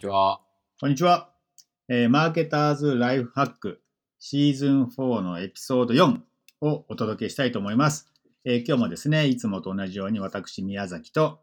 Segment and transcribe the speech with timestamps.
[0.00, 0.40] ちは。
[0.80, 1.32] こんにちは、
[1.88, 3.82] えーマーケターズライフハック
[4.20, 6.20] シーズン4のエピソード4
[6.60, 8.06] をお届けしたいと思います。
[8.44, 11.40] えー今日もですね、いつもと同じように私、宮崎と、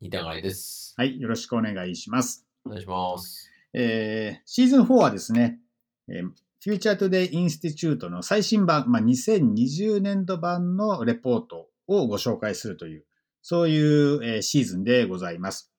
[0.00, 0.94] 似たがいです。
[0.96, 2.46] はい、よろしくお願いします。
[2.64, 3.50] お願いします。
[3.72, 5.58] えーシーズン4はですね、
[6.06, 6.30] えー、
[6.64, 13.04] Future Today Institute の最新版、まあ、2020年度版のレポートをご紹介するという、
[13.42, 15.72] そういう、えーシーズンでございます。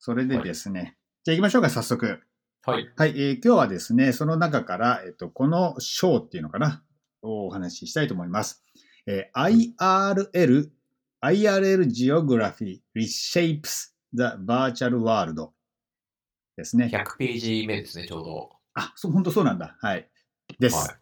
[0.00, 0.96] それでですね、
[1.26, 2.20] じゃあ行きましょうか、早速。
[2.64, 2.88] はい。
[2.94, 6.84] はい、えー今日はですね、その中から、えっと、この章っていうのかな、
[7.20, 8.62] をお話ししたいと思います。
[9.08, 10.70] えー IRL、
[11.20, 15.50] IRL Geography Reshapes the Virtual World
[16.56, 16.88] ですね。
[16.92, 18.50] 100ページ目ですね、ちょうど。
[18.74, 19.76] あ、そう、本当そうなんだ。
[19.80, 20.08] はい。
[20.60, 20.76] です。
[20.76, 20.96] は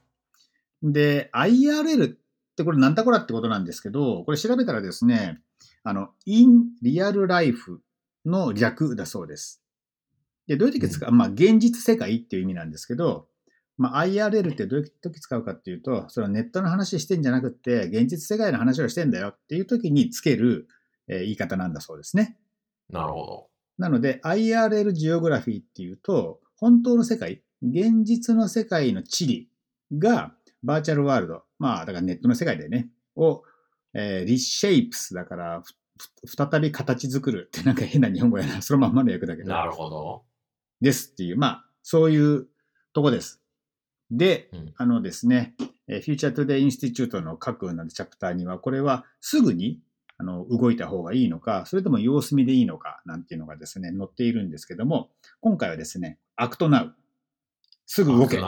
[0.83, 2.17] で、IRL っ
[2.56, 5.43] てこれなんだこらってことなんですけど、これ調べたらですね、
[5.83, 7.79] あの、in real life
[8.25, 9.61] の略だそうです。
[10.47, 13.29] で、どういう時使う、まあ、現実世界っていう意味なんですけど、
[13.77, 20.69] まあ、IRL ってどういう時使うかっていうと、それはネットの話してんじゃなくて、現実世界の話をしてんだよっていう時につける、
[21.09, 22.39] えー言い方なんだそうですね。
[22.91, 22.92] い。
[22.95, 29.48] なるほなので、IRL ジオグラフィーっていうと、本当の世界、現実の世界の地理
[29.98, 33.42] がバーチャルワールド、まあ、だからネットの世界でね、を、
[33.92, 35.62] えー、リシェイプスだから、
[36.27, 38.62] 再び形作るってなんか変な日本語やな。
[38.62, 39.48] そのまんまの訳だけど。
[39.48, 39.55] ど。
[39.55, 40.25] なるほど。
[40.80, 42.47] ですっていう、まあ、そういう
[42.92, 43.41] とこです。
[44.11, 45.55] で、うんあのですね、
[45.89, 49.81] えー Future Today Institute の各なるチャプターには、これはすぐに
[50.19, 56.94] あの動いた方がいいのか、それとも様子見でいいのか、なんていうのがですね、載っているんですけども、今回はですね、アクトナウ。
[57.86, 58.41] すぐ動け。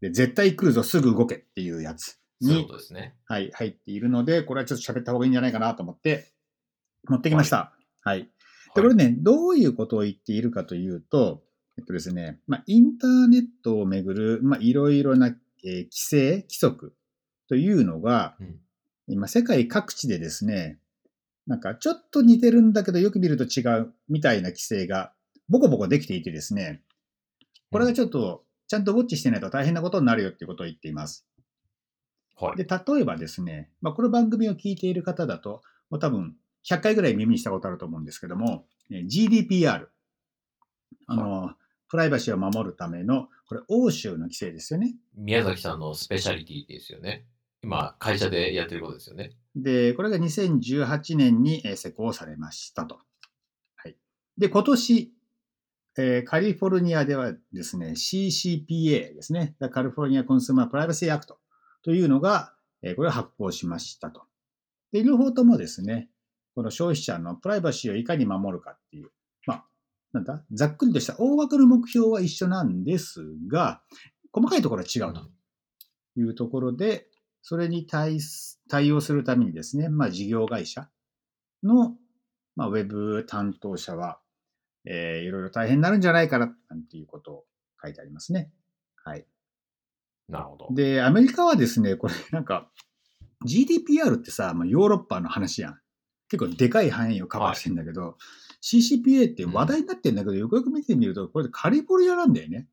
[0.00, 3.14] で絶対来るぞ、すぐ動けっていうやつにそうですね。
[3.26, 6.32] はい、入っているので、これはちょっと喋った方がいいんじゃないかなと思って、
[7.06, 7.74] 持ってきました。
[8.02, 8.30] はい。
[8.74, 11.42] で、これね、どういうことを言っているかというと、
[11.78, 15.36] えっとですね、まあ、インターネットをめぐる、まあ、いろいろな、えー
[15.84, 16.94] 規制、規則
[17.48, 18.60] というのが、うん
[19.12, 20.78] 今、世界各地でですね、
[21.46, 25.12] なんかちょっと似てるんだけど、よく見ると違うみたいな規制が、
[25.48, 26.82] ボコボコできていてですね、
[27.72, 31.26] これがちょっと、ちゃんとウォッチしてないと大変なことになるよっていうことを言っています。
[32.36, 32.56] はい。
[32.56, 36.36] で、例えばですね、まあ、この番組を聞いている方だと、もう多分
[36.68, 39.86] 100回ぐらい耳にしたことあると思うんですけども、えー GDPR、
[41.06, 41.54] あの、
[41.88, 44.94] プライバシーを守るための、これ、欧州の規制ですよね。
[45.16, 47.26] 宮崎さんのスペシャリティですよね。
[47.62, 49.32] 今、会社でやってることですよね。
[49.56, 53.00] で、これが2018年にえー施行されましたと。
[53.76, 53.96] はい。
[54.38, 55.12] で、今年、
[55.98, 61.38] えーカリフォルニアではですね、CCPA ですね、カリフォルニアコンスーマープライバシーアクト
[61.82, 64.22] というのが、えーこれを発行しましたと。
[64.92, 66.08] で、両方ともですね、
[66.60, 69.08] この消費者のプライバシーをいかに守るかっていう、
[69.46, 69.64] まあ、
[70.12, 73.80] なんだ、ざっくりとした大枠の目標は一緒なんですが、
[74.30, 75.22] 細かいところは違うと
[76.20, 77.06] いうところで、
[77.40, 80.90] それに対す対応するためにですね、まあ、事業会社
[81.62, 81.96] の、
[82.56, 84.20] まあ、ウェブ担当者は、
[84.84, 87.44] えーいろいろ大変になるんじゃないかな、なんていうことを
[87.82, 88.52] 書いてありますね。
[89.02, 89.24] はい。
[90.28, 90.68] なるほど。
[90.74, 92.70] で、アメリカはですね、これなんか、
[93.46, 95.80] GDPR ってさ、まあ、ヨーロッパの話やん。
[96.30, 98.16] 結構でかい範囲をカバーしてんだけど、
[98.62, 102.68] CCPA って話題になってんだけど、よくよく見てみると、これカリフォルニアなんだよね。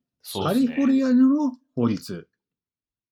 [0.53, 0.59] ね。
[0.59, 2.27] リフォルニアの法律。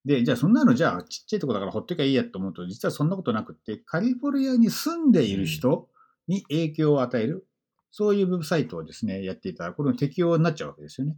[0.05, 5.89] で、じゃあそんなのじゃあちっちゃいとこだからほっときゃいいやと思うと、実はそんなことなくって、カリフォルニアに住んでいる人
[6.27, 7.47] に影響を与える、
[7.89, 11.17] そういうウェブサイトをですね、やっていたら、これの適用になっちゃうわけですよね。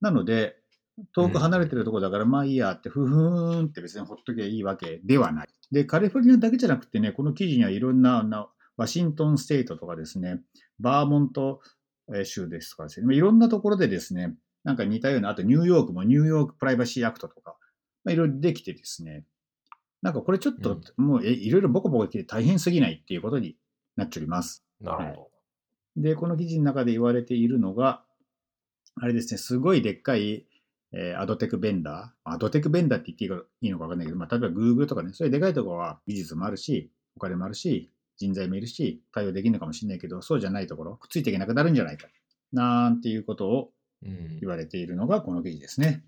[0.00, 0.56] なので、
[1.14, 5.48] 遠く離れてるとこだから、まあいいやって、ふふーんって別にほっときゃいいわけではない。
[5.70, 10.40] で、カリフォルニアだけじゃなくてね、この記事にはいろんな、Washington State とかですね、
[10.80, 11.60] バーモント
[12.14, 17.56] えー州ですとかですね、まあいろんなところでですね、なんか似たような、あとニューヨークも New York Privacy Act とか、
[18.04, 19.24] まあ、いろいろできてですね、
[20.02, 23.56] なんかこれちょっともうえいろいろボコボコできて大変すぎないっていうことに
[23.96, 24.64] なっております。
[24.80, 25.30] なるほ
[25.96, 28.02] で、この記事の中で言われているのが、
[28.96, 30.46] あれですね、すごいでっかい、
[30.98, 42.08] えーアドテクベンダー、アドテクベンダーって言っていいのかわかんないけど、まあ、例えば Google とかね、そういうでかいところは技術もあるし、お金もあるし、人材もいるし、対応できるのかもしれないけど、そうじゃないところ、くっついていけなくなるんじゃないか、
[42.52, 43.72] なんていうことを
[44.40, 44.48] 言。
[44.48, 46.04] われているのがこの記事ですね。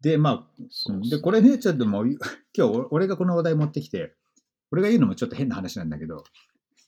[0.00, 2.18] で、まあ、そうで、これね、ちょっともう、今
[2.68, 4.14] 日俺がこの話題持ってきて、
[4.70, 6.24] 俺が言うのもちょっと変な話なんだけど、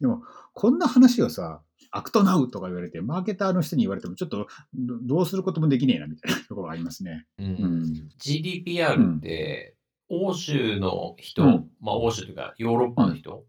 [0.02, 0.22] でも、
[0.52, 1.62] こんな話をさ、
[1.92, 7.26] アクトナウとか言われて、マーケターの人に言われても、ちょっとどどうすることもできねえな、みたいな ところがありますね。
[7.38, 7.82] ううん。
[7.82, 8.08] ん。
[8.18, 9.76] GDPR って、
[10.08, 11.70] 欧州の人、うん。
[11.80, 13.46] まあ欧州というかヨーロッパの人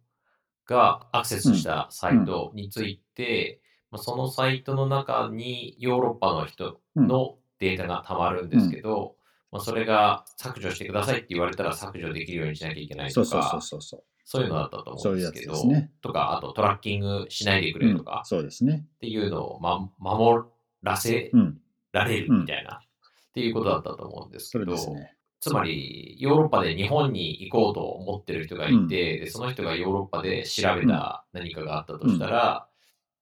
[0.66, 9.16] がアクセスしたサイトについて、まあそのサイトの中にヨーロッパの人のデータが溜まるんですけど、
[9.52, 14.04] まあ、それが削除してくださいって言われたら削除できるようにしなきゃいけないとそうそうそうか、そうそう。
[14.24, 18.86] そういうのだったと思うんですけど、ねとか、あとトラッキングしないでくれとか、うんそうですね。
[18.96, 20.44] っていうのを、ま、守
[20.82, 21.58] らせうん。
[21.94, 22.82] られるみたいな、
[23.30, 25.16] っていうことだったと思うんですそけど、ね。
[25.40, 32.68] つまりヨーロッパで日本に行こうと思ってる人がいて、でその人がヨーロッパで調べた何かがあったとしたら、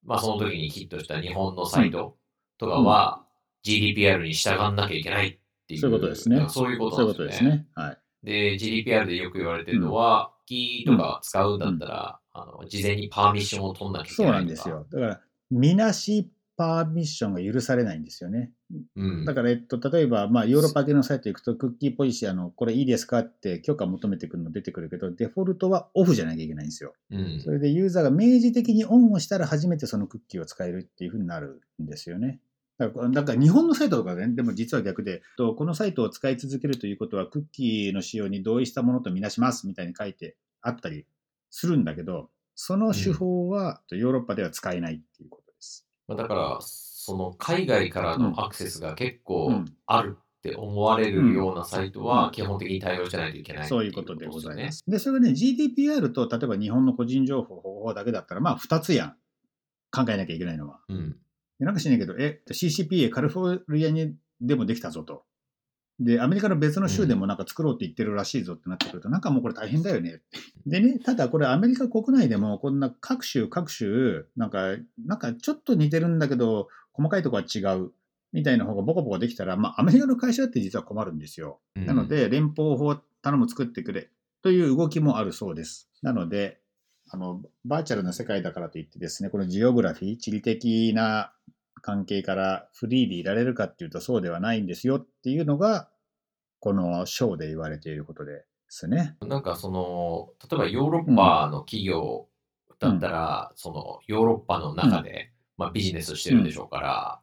[0.04, 2.18] まあその時にヒットした日本のサイト
[2.60, 3.26] とかは
[3.66, 6.78] GDPR に従わなきゃいけないっていう、そういうことですねそういう。
[6.78, 7.66] ことですね。
[7.74, 7.98] はい。
[8.24, 14.40] で、GDPR でよく言われてるのは、キーとか使うんだったら、あの事前にパーミッションを取んなきゃいけそうないとか。
[14.40, 14.86] なんですよ。
[14.92, 18.52] だから、みなしパーミッションが許されないんですよね。
[18.96, 19.26] うん。
[19.26, 26.94] だから、えっと、例えば、まあ、ヨーロッパ系のサイト行くと、クッキーポリシー、あの、これいいですかって許可求めてくるの出てくるけど、デフォルトはオフじゃなきゃいけないんですよ。
[27.10, 32.40] うんそれでユーザーが明示的にオンをしたら初めてそのクッキーを使えるっていうふうになるんですよね。
[32.88, 41.06] だからだから日本のサイトとかね、でも実は逆で、とこのサイトを使い続けるということは、クッキーの使用に同意したものとみなしますみたいに書いてあったり
[41.50, 45.88] するんだけど、その手法はヨーロッパでは使えないっていうことです。
[46.08, 54.72] まあだから、その海外からのアクセスが結う構んあるって思われるようなサイトはうん基本的に対応しないといけないそういうことでございまね。
[54.72, 54.84] す。
[54.88, 59.16] で、それがね、GDPR と例えば日本の個人情報保護法だけだったら、まあ2つやん。
[59.94, 60.80] 考えなきゃいけないのは。
[60.88, 61.18] うん。
[61.62, 65.26] でなんか知らないけど、え、CCPA カリフォルニアにでもできたぞと。
[66.00, 70.22] で、アメリカの別の州でもなんか作ろうって言ってるらしいぞってなってくると、なんかもうこれ大変だよね。
[70.66, 74.76] でね、ただこれアメリカ国内でもこんな各州各州、なんか、
[75.06, 77.92] なんかちょっと似てるんだけど、細かいとこは違う
[78.34, 81.60] みたいな方がボコボコできたら、まあアメリカの会社って実は困るんですよ。
[81.76, 84.10] うんなので、連邦法頼む作ってくれ
[84.42, 85.92] という動きもあるそうです。
[86.02, 86.60] なので、
[87.14, 91.34] あの、バーチャルな世界だからといってですね、このジオグラフィー、地理的な
[91.82, 95.90] 関係からフリーでいられるかっていうとそうではないんですよっていうのが、
[96.62, 99.18] この章で言われていることですね。
[99.28, 102.28] なんかその、例えばヨーロッパの企業
[102.80, 107.22] だったら、そのヨーロッパの中で、まあ、ビジネスしてるでしょうから、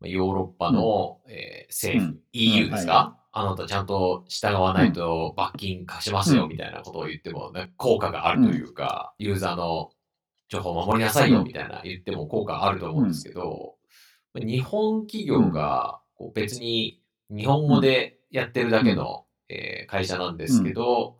[0.00, 2.20] まあヨーロッパの、えー政府、うん。
[2.32, 6.50] EU ですか、うんはあなたちゃんと従わないと罰金貸しますようん。
[6.50, 9.90] みたいなことを言っても、ね、効果があるというか、ユーザーの
[10.48, 13.74] 情報を守りなさいよみたいな言っても効果あると思うんですけど、
[14.36, 21.18] 日本企業がこう別に日本語でやってるだけの、えー会社なんですけど、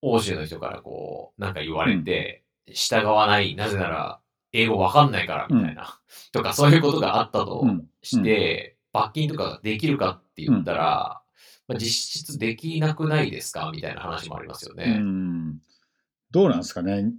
[0.00, 4.20] 欧州の人からこう、なんか言われて、従わない、なぜなら
[4.52, 6.00] 英語わかんないからみたいな、
[6.32, 7.86] とかそういうことがあったとうん。
[8.02, 11.20] して、罰金とかできるかって言ったら、
[11.68, 13.70] まあ、実質できなくないですか？
[13.74, 14.98] みたいな話もありますようね。
[14.98, 15.60] ん。
[16.30, 17.12] どうなんですかね。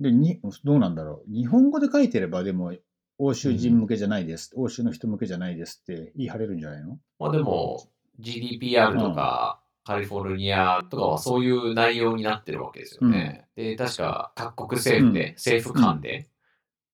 [0.00, 1.32] でにどうなんだろう。
[1.32, 2.72] 日本語で書いてれば、でも、
[3.18, 6.98] 欧州人向けじゃないです、欧州の人向けじゃないですって言い張れるんじゃないの？
[7.18, 7.88] まあでも、
[8.20, 13.48] GDPR とか、カリフォルニアとかはそういう内容になってるわけですよね。
[13.56, 16.28] で、確か各国政府で、うん政府間で、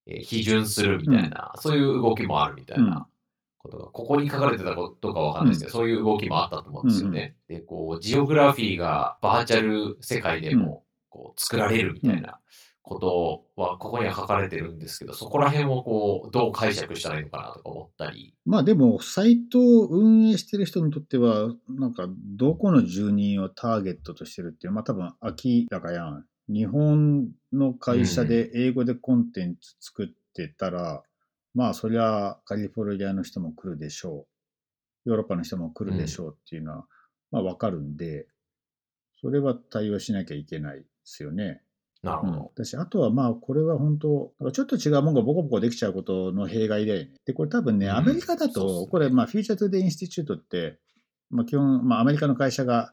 [0.06, 3.06] えー批准するみたいな、そういう動きもあるみたいな
[3.64, 7.34] ことが、ここに書かれてたことかわかんないですけど、そういう動きもあったと思うんですよね。
[7.48, 12.38] で、こう、ジオグラフィーがバーチャル世界でも、こう、作られるみたいな
[12.82, 18.34] ことは、ここには書かれてるんですけど、そこら辺をこう、どう解釈したらいいのかなとか思ったり。
[18.44, 22.06] まあでも、サイトを運営してる人にとっては、なんか、
[22.36, 26.26] どこの住人をターゲットとしてるっていう、まあ多分明らかやん。
[26.52, 31.02] 日本の会社で英語でコンテンツ作ってたら、
[31.54, 34.26] まあそりゃカリフォルニアの人も来るでしょ
[35.06, 35.10] う。
[35.10, 36.86] ヨーロッパの人も来るでしょうっていうのは、
[37.30, 38.26] まあわかるんで、
[39.20, 41.44] それは対応しなきゃいけないですよね。
[41.44, 41.60] うん
[42.04, 47.14] なるほど。、私、あとはまあ、これは本当、ちょっと違うものがボコボコできちゃうことの弊害だよね。
[47.24, 50.78] で、これ多分ね、うんアメリカだと、そうっすねこれ、まあ、 Future Today Institute って、
[51.30, 52.92] まあ、基本、まあ、アメリカの会社が、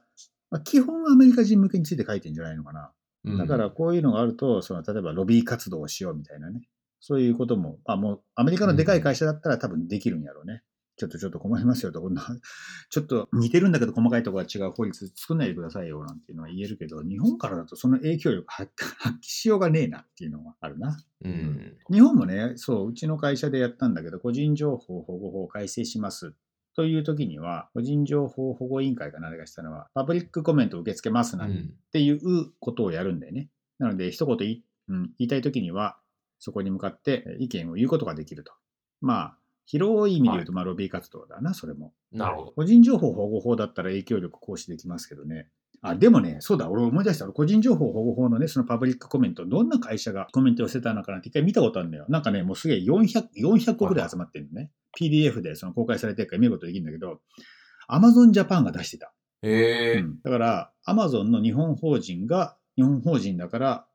[0.50, 2.92] まあ、基本はアメリカ人向けについて書いてんじゃないのかな。
[3.26, 6.68] うんだから、こういうのがあると、その、例えば、ロビー活動をしようみたいなね。
[7.02, 10.64] そういうことも、あ、もう、アメリカのでかい会社だったら多分できるんやろうね。
[10.98, 12.22] ちょっとちょっと困りますよと、こんな、
[12.92, 20.98] ちょっと似てるんだけど細かいところが違う法律作んないでくださいよなんていうのは言えるけど、日本からだとその影響力発 発揮しようがねえなっていうのがあるな。
[21.24, 21.78] うん。
[21.92, 26.36] 日本もね、そう、うちの会社でやったんだけど、個人情報保護法を改正します。
[26.76, 32.20] という時には、個人情報保護委員会か何かしたのは、パブリックコメントを受け付けますなんうんていう
[32.60, 33.50] ことをやるんだよね。
[33.80, 36.01] なので、一言言い,、うん、言いたい時には、
[36.42, 38.52] そこに向かってえ意見を言うことができると。
[39.00, 41.94] まあ、広い意味で言うと、まあ、ロビー活動だな、それも。
[42.12, 42.52] なるほど。
[42.52, 45.50] 個人情報保護法だったら影響力行使できますけどね。
[45.84, 47.26] あ、でもね、そうだ、俺思い出した。
[47.26, 52.06] 俺個人情報保護法のね、そのパブリックコメント、どんな会社がコメントを捨てたのかなって一回見たことあるんだよ。
[52.10, 54.72] なんかね、もうすげえ400、400個ぐらい集まってるのね。
[55.00, 57.22] PDF でその公開されてるから見ることできるんだけど、
[57.90, 59.14] Amazon Japan が出してた。
[59.42, 63.88] へえ、うん、だから、Amazon の日本法人が、日本法人だから、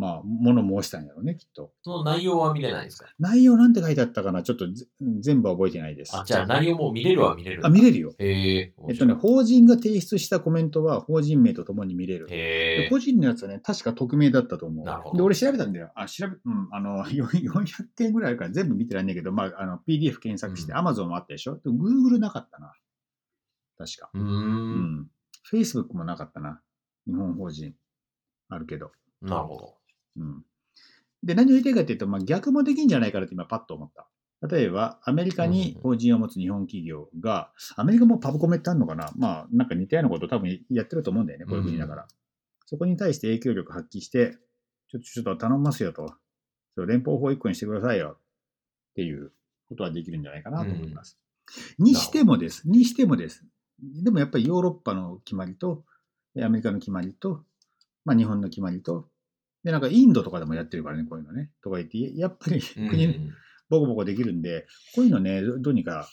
[0.00, 1.72] まあ、物申したんやろうね、きっと。
[1.82, 3.08] その内容は見れないんですか？
[3.18, 4.44] 内容なんて書いてあったかな？
[4.44, 4.86] ちょっとぜ
[5.18, 6.16] 全部は覚えてないです。
[6.16, 8.14] あ、じゃあ内容も見れるは見れるあ、見れるよ。
[8.18, 8.74] へえ。
[8.88, 12.28] えっとね、法人が提出したコメントは法人名とともに見れる。
[12.30, 12.82] へえ。
[12.84, 14.84] で個人のやつはね、確か匿名だったと思う。
[14.86, 15.90] なるほどで、俺調べたんだよ。
[15.96, 21.56] あ、調べ、うん、あの、 よ400件ぐらいあるから全部見てないんだけど、まあ、あの、PDF 検索して、うん Amazon もあったでしょ？
[21.58, 22.72] でも Google なかったな。
[23.76, 24.10] 確か。
[24.14, 24.20] うー。
[24.22, 25.10] うんん。
[25.50, 26.60] Facebook もなかったな。
[27.06, 27.74] 日本法人。
[28.48, 28.92] あるけど。
[29.22, 29.77] なるほど。
[30.18, 30.44] うん。
[31.22, 34.08] で、何を言いたいかというと、まあ、逆もできんじゃないかなって今パッと思った。
[34.46, 39.10] 例えば、アメリカに法人を持つ日本企業が、アメリカもパブコメってあるのかな？
[39.16, 42.06] まあ、なんか似たようなこと多分やってると思うんだよね、こういう国だから。
[42.66, 44.38] そこに対して影響力発揮して、
[44.90, 46.14] ちょっと、ちょっと頼みますよと。
[46.76, 48.18] そう連邦法一個にしてくださいよ。
[48.90, 49.32] っていう
[49.68, 51.18] ことはできるんじゃないかなと思います。
[51.78, 52.68] にしてもです。
[52.68, 53.44] にしてもです。
[53.80, 55.84] でもやっぱりヨーロッパの決まりと、
[56.40, 57.42] アメリカの決まりと、
[58.04, 59.08] まあ日本の決まりと、
[59.64, 61.50] で、なんかインドとかでもやってるからね、こういうのね。
[61.62, 63.32] とか言って、やっぱりうん国、
[63.68, 66.08] ボコボコできるんで、こういうのね、どどうにか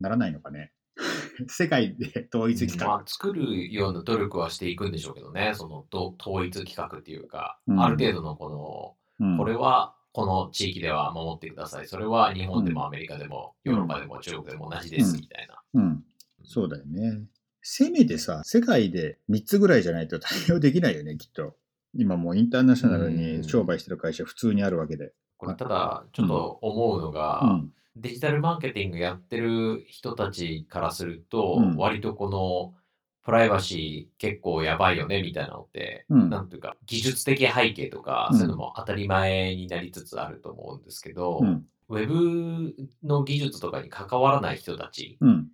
[0.00, 0.72] ならないのかね。
[1.48, 2.86] 世界で統一企画。
[2.86, 11.86] まあ、作るような努力はしていくんでしょうけどね、そのど統一企画っていうか、うんある程度のこうんの、これはこの地域では守ってください。
[11.86, 15.62] それは日本でもアメリカでも、うんヨーロッパでも中国でも同じです、みたいな。
[15.74, 16.04] うん。
[16.44, 17.22] そうだよね。
[17.62, 21.56] せめてさ、世界で3つぐらいじゃないと対応できないよね、きっと。
[21.94, 25.12] 今もうインターナショナルに商売してる会社普通にあるわけで。
[25.36, 27.72] これただ、ちょっと思うのが、うん。
[27.96, 32.74] デジタルマーケティングやってる人たちからすると、うん割とこの
[33.24, 41.64] プライバシー結構やばいよねみたいなのって、うんなんていうか技術的背景とか、うんそういうのも当たり前になりつつあると思うんですけど、うん。
[41.88, 45.48] ウェブの技術とかに関わらない人たちうん。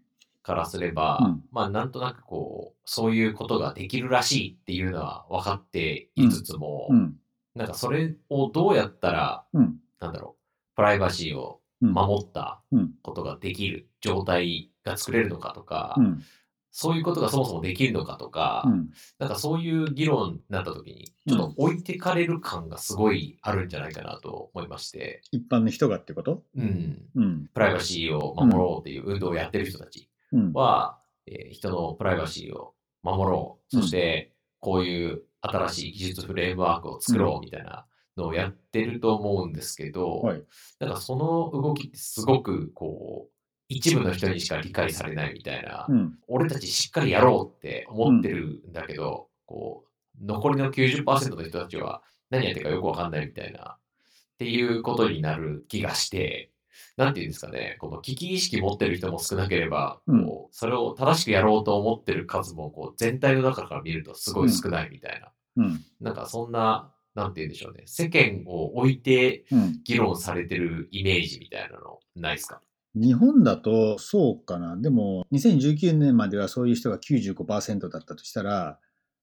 [0.47, 7.17] からすれば、うんまあなんとなくこう、そういうことができるらしいっていうのは分かっていつつも、うん。
[7.57, 9.76] なんかそれをどうやったら、うん。
[9.99, 11.93] なんだろう、プライバシーをうん。
[11.93, 16.23] 守ったうんことができる状態が作れるのかとか、うん。
[16.71, 18.91] そういうことがそもそもできるのかとか、うん。
[19.19, 26.45] なんかそういう議論になった時に、ちょっと置いてかれる感がすごいあるんじゃないかなと思いまして、一般の人がってこと？
[26.55, 27.50] うん、うん。
[27.53, 30.52] プライバシーを守ろうっていう運動をやってる人たちうん。
[30.52, 40.43] は、えー人のプライバシーを守ろう、うんそしてこういう新しい技術フレームワークを作ろうみたいなのをやってると思うんですけど、はい。
[40.81, 43.33] なんかその動きってすごくこう、
[43.69, 46.19] 一部の人にしか理解されないみたいな、うん。
[46.28, 49.85] 俺たちしっかりやろうって思ってるんだけど、こ
[50.21, 53.78] う、残りの90%の人たちは何やってるかよくわかんないみたいな、っ
[54.38, 56.50] ていうことになる気がして、
[56.97, 60.26] なんていうんですかね、この危機意識持ってる人も少なければ、うん。
[60.26, 65.33] こうそれを正しくやろうと思ってる数もこう全体の中から見るとすごい少ないみたいな、
[65.64, 65.80] うん。
[66.00, 69.80] なんかそんな、なんて言うんでしょうね、世間を置いてうん。
[69.85, 72.61] 議論されてるイメージみたいなのないですか？
[72.95, 74.75] 日本だとそうかな。
[74.78, 78.78] でも、2019年まではそういう人が95%だったとしたら、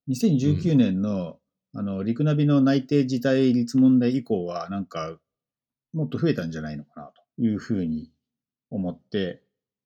[0.10, 1.39] 2019年の、
[1.74, 5.17] あの、陸ナビの内定辞退率問題以降は、なんか、
[5.91, 8.10] もっと増えたんじゃないのかな、というふうに
[8.70, 9.42] 思って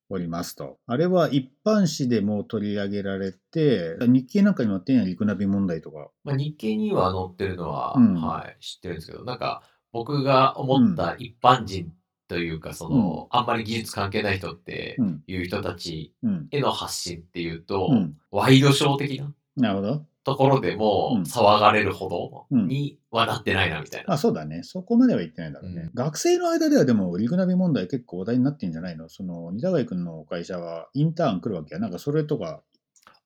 [0.09, 0.77] おりますと。
[0.87, 6.09] あれは一般紙でも取り上げられて、日経なんかにも載ってんや陸ナビ問題とか。
[6.23, 11.91] まあ、日経には載ってるのは、うんはい、知ってるんですけど、なんか僕が思った一般人
[12.27, 15.23] というか、その、あんまり技術関係ない人ってうん。
[15.27, 16.47] いう人たちうん。
[16.51, 20.05] への発信っていうと、うんワイドショー的ななるほど。
[20.27, 24.13] ところでもうん騒がれるほどうんにはなってないなみたいな。
[24.13, 24.61] あ、そうだね。
[24.63, 25.83] そこまでは言ってないだろうね。
[25.83, 29.07] うん学生の間ではでも、リグナビ問題結構話題になってんじゃないの？
[29.07, 31.79] その、二田貝君の会社はインターン来るわけや。
[31.79, 32.61] なんかそれとか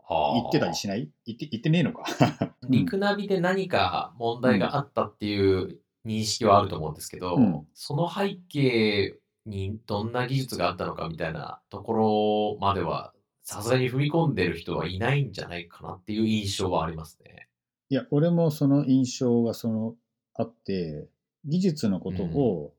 [0.07, 1.09] 言ってたりしない？
[1.25, 2.03] 言って、言ってねえのか？
[2.69, 9.17] リクナビで何か問題があったっていう認識はあると思うんですけど、うんその背景
[9.47, 13.11] にどんな技術があったのかみたいなところまでは、
[13.51, 17.49] さすがに踏み込んでる人はいないんじゃないかなっていう印象はありますね。
[17.89, 19.95] いや、俺もその印象がその、
[20.35, 21.09] あって、
[21.43, 22.73] 技術のことを、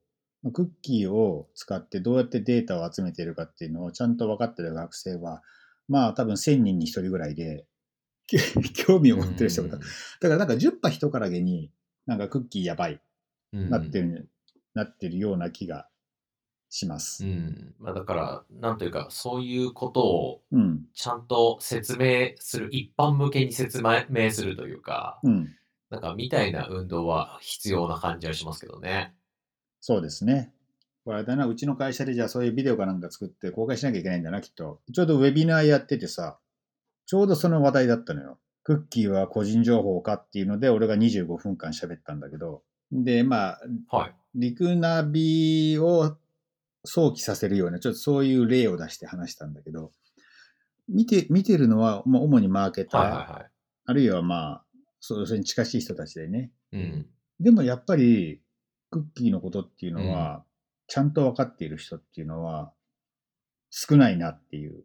[0.51, 5.43] クッキーを使ってどうやってデータを集めているかっていうのをちゃんと分かってる学生は、
[5.87, 7.67] まあ多分1000人に1人ぐらいで、
[8.73, 9.85] 興味を持ってる人が、だか
[10.21, 11.71] らなんか10波人からげに、
[12.07, 12.99] なんかクッキーやばい、
[13.53, 13.69] うん。
[13.69, 14.27] なってる、
[14.73, 15.87] なってるような気が
[16.75, 17.29] しますう。
[17.29, 17.75] ん。
[17.79, 20.85] まあ、だから、なんというか、そういうことをうん。
[20.95, 25.55] ちゃんと説明する、一般向けに説明するというか、うん。
[25.91, 29.13] なんか、みたいな運動は必要な感じはしますけどね。
[29.81, 30.51] そうですね。
[31.05, 34.81] これあれだな、うちの会社でじゃあそういうビデオかなんか作って公開しなきゃいけないんだな、きっと。
[34.91, 36.39] ちょうどウェビナーやっててさ、
[37.05, 38.39] ちょうどその話題だったのよ。
[38.63, 43.57] クッキーは個人情報かっていうので、俺が25分間喋ったんだけど、で、ま
[43.91, 44.15] あ、はい。
[44.35, 46.17] リクナビを
[46.85, 49.91] 想起させるような、ちょっとそういう例を出して話したんだけど、
[50.87, 53.51] 見て、見てるのは、まあ、主にマーケター、はいはいはい。
[53.85, 54.65] あるいはまあ、
[54.99, 56.51] そうそれに近しい人たちでね。
[56.71, 57.05] うん。
[57.39, 58.41] でもやっぱり、
[58.89, 60.43] クッキーのことっていうのは、
[60.87, 62.73] ちゃんと分かっている人っていうのは、
[63.69, 64.83] 少ないなっていう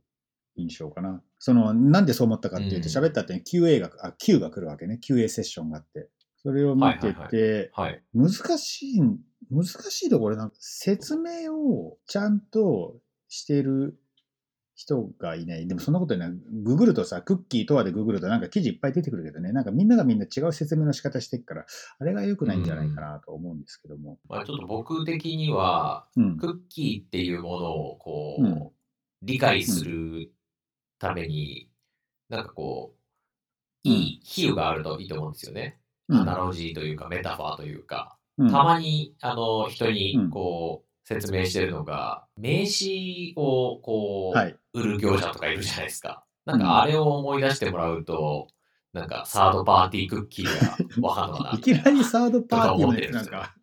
[0.57, 1.23] 印象かな。
[1.39, 4.99] その、なんでそう思ったかっていうと、うん喋った後に QA が、あ、Q が来るわけね。
[5.03, 6.09] QA セッションがあって。
[6.43, 8.03] それを見てて、はいはい。
[8.15, 9.01] 難しい、
[9.51, 12.97] 難しいところなんか説明をちゃんと
[13.29, 13.99] してる
[14.79, 15.67] 人がいない。
[15.67, 16.31] でもそんなことない。
[16.63, 21.67] ググるとさ、クッキーとはでググるとなんか記事いっぱい出てくるけどね、なんかみんながみんな違う説明の仕方してるから、
[21.99, 24.21] あれが良くないんじゃないかなと思うんですけども。
[24.29, 26.37] まあ、ちょっと僕的には、うん。
[26.39, 28.71] クッキーっていうものをこう、うん
[29.21, 30.33] 理解する
[31.01, 31.69] ために、
[32.29, 35.81] なんかこう、いい比喩があるといいと思うんですよね。
[36.07, 38.18] うんアナロジーというか、メタファーというか。
[38.39, 44.57] うんたまに、あの、人うにん、こう、説明してるのが、名刺を、こう、はい。
[44.75, 46.25] 売る業者とかいるじゃないですか。
[46.45, 48.47] なんか、あれを思い出してもらうと、
[48.93, 51.59] なんか、サードパーティークッキーが わかるのかな。
[51.59, 53.55] いきなりサードパーティーってなんか、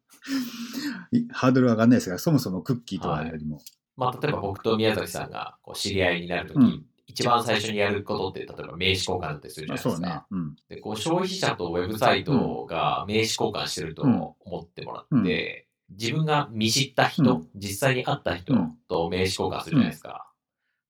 [1.11, 3.61] いハードル上がんないですが、そもそもクッキーとはよりも。
[3.95, 10.27] まあ、例えば僕と宮崎さんがこう知り合いになるとき、うん一番最初にやることって、例えば名刺交換だったりするじゃないですか。。
[10.29, 10.55] うん。
[10.69, 20.31] でこう消費者とウェブサイトが名刺交換してると思ってもらって、自分が見知った人、うん実際に会った人うんと名刺交換するじゃないですか。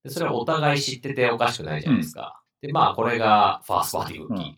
[0.04, 2.42] でそれはお互い知ってておかしくないじゃないですか。
[2.62, 4.36] で、まあ、これがファーストパーティーキー。
[4.38, 4.58] うん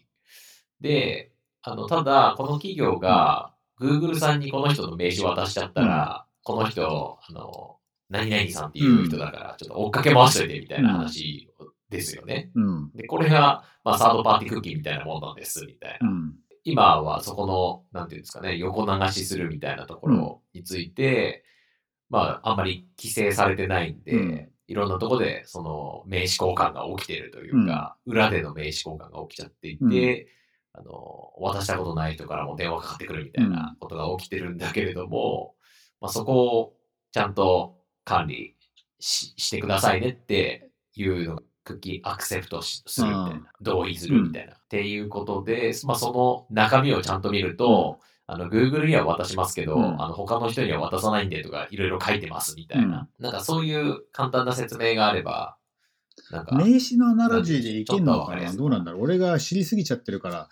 [0.82, 7.77] で、あの、ただ、この企業が、Google さんにこの人の名刺を渡しちゃったら、この人、あの、
[8.10, 11.50] 何々さんっていう人だから、ちょっと追っかけ回しといてみたいな話
[11.90, 12.52] ですよね。
[12.56, 12.92] うん。
[12.94, 16.10] で、これが、まあ、サードパーティークッキーみたいなもんなんです、みたいな。
[16.10, 16.36] うん。
[16.64, 21.44] 今はそこの、なんていうんですかね、横流しするみたいなところについて、
[22.10, 30.28] まあ、あんまり規制されてないんで、うんいろんなところで、その、名刺交換が起きているというか、裏での名刺交換が起きちゃっていて、
[30.74, 35.56] あの、渡したことない人からも電話かかってくるみたいなことが起きてるんだけれども、
[36.02, 36.74] まあ、そこを
[37.12, 37.77] ちゃんと
[38.08, 38.56] 管理
[39.00, 50.02] ししてくださいねっていうのが、クッキーアクセプトしするみたいな、同意するみたいな、っていうことで、まあ、その中身をちゃんと見ると、あの、Google には渡しますけど、うん。
[50.02, 55.58] あの、他の人には渡さないんでとか、いろいろ書いてますみたいな、なんかそういう簡単な説明があれば、
[56.32, 58.52] なんか、名刺のアナロジーでいけんのかな？
[58.52, 59.04] どうなんだろう？
[59.04, 60.50] 俺が知りすぎちゃってるから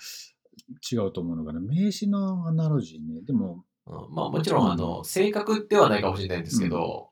[0.89, 1.59] 違うと思うのかな？
[1.59, 3.21] 名刺のアナロジーね。
[3.23, 4.15] でも、うん。
[4.15, 7.09] まあもちろん、あの、正確ではないかもしれないんですけど、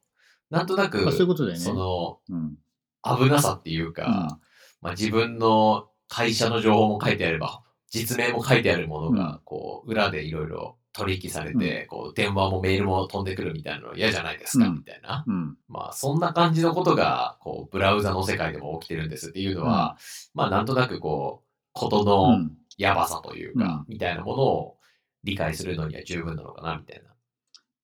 [0.53, 1.63] なんとなく、まあ、そういうことだよね。
[1.63, 2.55] その、うん。
[3.03, 4.39] 危なさっていうか、
[4.81, 15.23] まあ自分の会社の情報も書いてあれば、実名も書いてあるものうんが、こう、裏でいろいろ取引されて、こう、電話もメールも飛んでくるみたいなの嫌じゃないですか、うんみたいな。
[15.27, 15.57] うん。
[15.67, 19.97] まあ、そんな感じのことが、こう、ブラウザの世界でも起きてるんですっていうのは、
[20.33, 22.57] まあ、なんとなくこう、ことうのん。
[22.77, 24.77] やばさというか、うみたいなものを
[25.23, 27.09] 理解するのには十分なのかな、みたいな。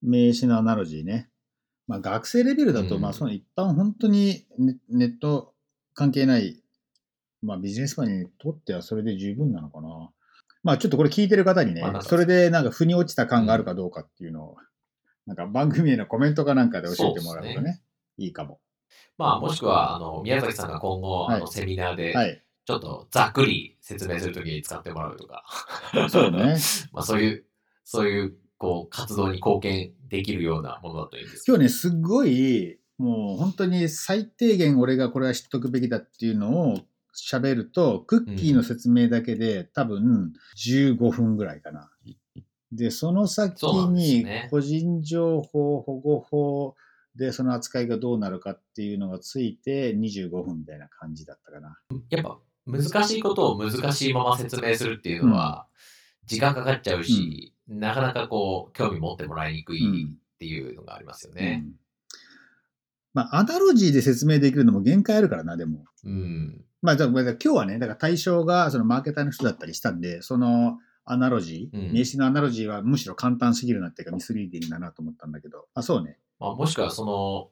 [0.02, 1.29] 名刺のアナロジーね。
[1.90, 5.56] まあ、学生レベルだと、うんまあ、その一般本当にネネット
[5.96, 6.62] 関係ない、
[7.42, 10.12] まあ、ビジネスマンにとってはそれで十分なのかな。
[10.62, 14.58] まあ、ちょっとこれ聞いてる方にねそれでなんか腑に落ちた感があるかどうかっていうのを、
[15.26, 17.82] なんか番組へのコメントかなんかで教えてもらうとね、
[18.18, 18.60] いいかも。
[19.18, 22.44] まあ、もしくは、あの、宮崎さんが今後、はいあの、セミナーで、はい。
[22.66, 25.44] ちょっとざっくり説明するときに使ってもらうとか、
[26.10, 26.58] そうね。
[26.94, 27.46] まあ、そういう、
[27.84, 31.46] そういう、こう、活動に貢献できるようなものだといいんです。
[31.48, 36.80] 今日ね、すっごい、もう本当に最低限俺がこれは知っとくべきだっていうのを
[37.16, 41.90] 喋ると、クッキーの説明だけで多分15分ぐらいかな。
[42.74, 46.76] で、その先にね個人情報保護法
[47.16, 51.78] でその扱いがどうなるかっていうのがついて25分みたいな感じだったかな。
[52.10, 55.68] やっぱ、難しいことを難しいまま説明するっていうのは、
[56.26, 61.64] 時間かかっちゃうし、なかなかこう、興味持ってもらいにくいっていうのがありますよね。
[61.66, 61.74] うん
[63.14, 65.84] まあ、アナロジーで説明できるのも限界あるからな、でも。
[66.04, 66.64] うん。
[66.82, 76.18] まあ、だから今日はね、だから対象がそのマーケターの人だったりしたんで、そのアナロジー、うん名詞のアナロジーはむしろ簡単すぎるなっていうかミスリーディングだなと思ったんだけど、あ、そうね。
[76.40, 77.50] まあ、もしくはその、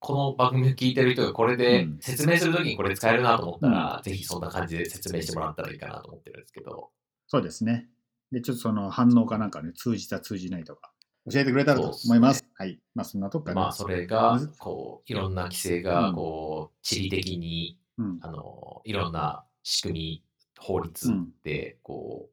[0.00, 6.90] この番組を聞いてる人がこれでうん説明するときにこれ使えるなと思ったら、ぜひそんな感じで説明してもらったらいいかなと思ってるんですけど、
[7.26, 7.88] そうですね。
[8.32, 10.92] で、ちょっとその反応かなんかね、通じた通じないとか、
[11.30, 12.44] 教えてくれたらと思います。
[12.54, 12.78] はい。
[12.94, 13.60] まあ、そんなとこかな。
[13.62, 18.18] まあ、それがこう、いろんな規制うが、んこう、地理的に、うん。
[18.22, 20.24] あの、いろんな仕組み、
[20.58, 21.12] 法律
[21.44, 22.30] で、こ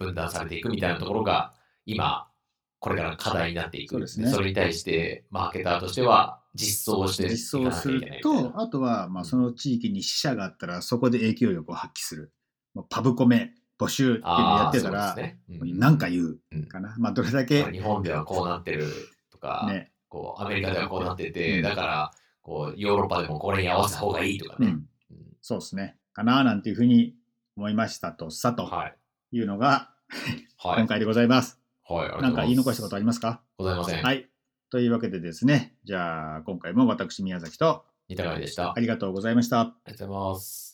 [0.00, 1.54] う、分断されていくみたいなところが、
[1.86, 2.28] 今、
[2.78, 3.92] これから課題になっていく。
[3.92, 12.32] そうですねそれに対して、マーケターとしては、実装していかな実装すると、あとは、まあ、その地域に死者があったら、そこで影響力を発揮する。
[12.88, 16.94] パブコメ、募集っていうのをやってたら、あーそうですねうん何か言ううんかな。
[16.98, 18.86] まあ、どれだけ、日本ではこうなってる
[19.32, 22.10] とか、ね、こうアメリカではこうなってて、うんだから
[22.42, 24.76] こうヨーロッパでもこれに合わせた方がいいとかね。
[25.40, 25.96] そうですね。
[26.12, 27.14] かななんていうふうに
[27.56, 28.96] 思いましたとさとはい。
[29.32, 29.90] いうのが、
[30.58, 30.78] はい。
[30.78, 31.58] 今回でございます。
[31.88, 32.22] はい。
[32.22, 33.40] なんか言い残したまことありますか？
[33.58, 34.02] すございません。
[34.02, 34.28] はい。
[34.70, 38.68] というわけでですね、じゃあ今回も私宮崎とでした。
[38.68, 39.74] あありがとうございました。
[39.86, 40.69] りがとうございます。